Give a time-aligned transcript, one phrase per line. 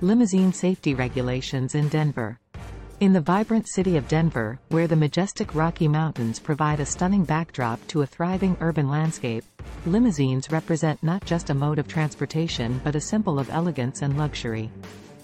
[0.00, 2.38] Limousine safety regulations in Denver.
[3.00, 7.84] In the vibrant city of Denver, where the majestic Rocky Mountains provide a stunning backdrop
[7.88, 9.42] to a thriving urban landscape,
[9.86, 14.70] limousines represent not just a mode of transportation but a symbol of elegance and luxury.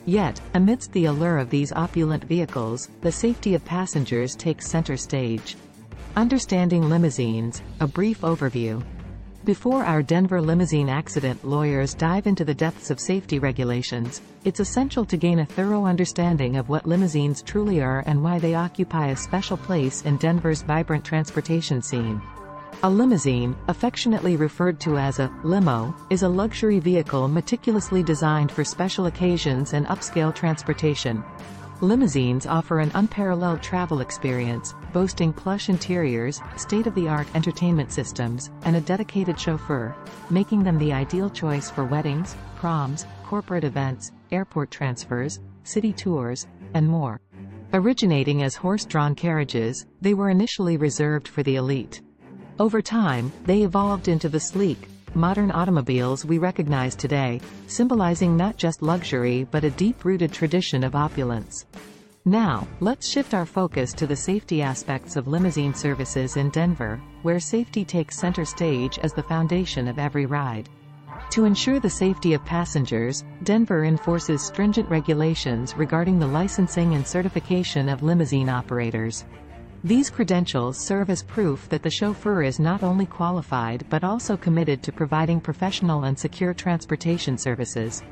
[0.06, 5.56] Yet, amidst the allure of these opulent vehicles, the safety of passengers takes center stage.
[6.16, 8.82] Understanding limousines, a brief overview.
[9.44, 15.04] Before our Denver limousine accident lawyers dive into the depths of safety regulations, it's essential
[15.04, 19.16] to gain a thorough understanding of what limousines truly are and why they occupy a
[19.16, 22.22] special place in Denver's vibrant transportation scene.
[22.84, 28.64] A limousine, affectionately referred to as a limo, is a luxury vehicle meticulously designed for
[28.64, 31.22] special occasions and upscale transportation.
[31.84, 39.38] Limousines offer an unparalleled travel experience, boasting plush interiors, state-of-the-art entertainment systems, and a dedicated
[39.38, 39.94] chauffeur,
[40.30, 46.88] making them the ideal choice for weddings, proms, corporate events, airport transfers, city tours, and
[46.88, 47.20] more.
[47.74, 52.00] Originating as horse-drawn carriages, they were initially reserved for the elite.
[52.58, 58.82] Over time, they evolved into the sleek, modern automobiles we recognize today, symbolizing not just
[58.82, 61.66] luxury but a deep-rooted tradition of opulence.
[62.24, 67.38] Now, let's shift our focus to the safety aspects of limousine services in Denver, where
[67.38, 70.70] safety takes center stage as the foundation of every ride.
[71.30, 77.88] To ensure the safety of passengers, Denver enforces stringent regulations regarding the licensing and certification
[77.88, 79.24] of limousine operators.
[79.84, 84.82] These credentials serve as proof that the chauffeur is not only qualified but also committed
[84.82, 88.02] to providing professional and secure transportation services.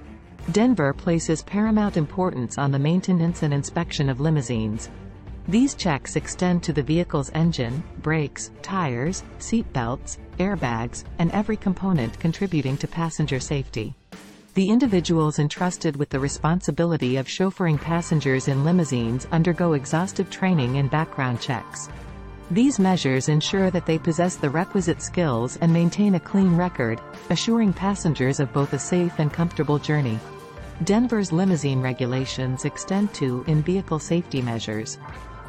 [0.51, 4.91] Denver places paramount importance on the maintenance and inspection of limousines.
[5.49, 12.21] These checks extend to the vehicle's engine, brakes, tires, seat belts, airbags, and every component
[12.21, 13.97] contributing to passenger safety.
[14.55, 20.91] The individuals entrusted with the responsibility of chauffeuring passengers in limousines undergo exhaustive training and
[20.91, 21.89] background checks.
[22.51, 27.73] These measures ensure that they possess the requisite skills and maintain a clean record, assuring
[27.73, 30.19] passengers of both a safe and comfortable journey.
[30.85, 34.99] Denver's limousine regulations extend to in-vehicle safety measures.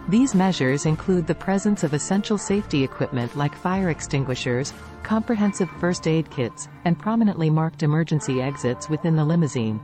[0.09, 6.29] These measures include the presence of essential safety equipment like fire extinguishers, comprehensive first aid
[6.29, 9.79] kits, and prominently marked emergency exits within the limousine.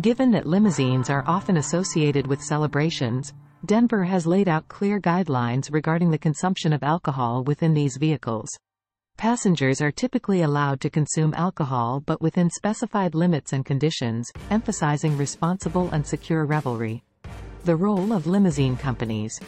[0.00, 3.34] Given that limousines are often associated with celebrations,
[3.66, 8.48] Denver has laid out clear guidelines regarding the consumption of alcohol within these vehicles.
[9.16, 15.90] Passengers are typically allowed to consume alcohol but within specified limits and conditions, emphasizing responsible
[15.90, 17.02] and secure revelry.
[17.68, 19.38] The role of limousine companies.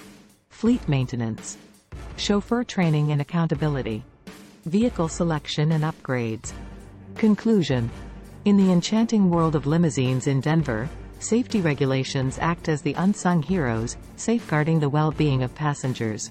[0.50, 1.56] Fleet maintenance.
[2.18, 4.04] Chauffeur training and accountability.
[4.66, 6.52] Vehicle selection and upgrades.
[7.14, 7.90] Conclusion.
[8.44, 10.86] In the enchanting world of limousines in Denver,
[11.18, 16.30] safety regulations act as the unsung heroes, safeguarding the well-being of passengers.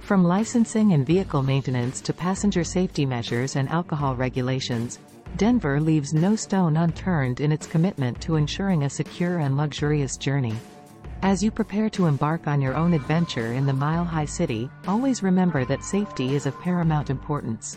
[0.00, 4.98] From licensing and vehicle maintenance to passenger safety measures and alcohol regulations,
[5.36, 10.56] Denver leaves no stone unturned in its commitment to ensuring a secure and luxurious journey.
[11.22, 15.22] As you prepare to embark on your own adventure in the Mile High City, always
[15.22, 17.76] remember that safety is of paramount importance.